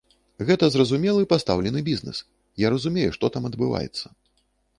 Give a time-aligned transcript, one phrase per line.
[0.47, 2.23] Гэта зразумелы пастаўлены бізнес,
[2.65, 4.05] я разумею, што там адбываецца.